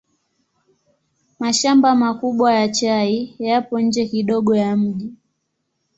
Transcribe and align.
Mashamba 1.39 1.89
makubwa 1.95 2.53
ya 2.53 2.67
chai 2.69 3.35
yapo 3.39 3.79
nje 3.81 4.05
kidogo 4.05 4.55
ya 4.55 4.77
mji. 4.77 5.13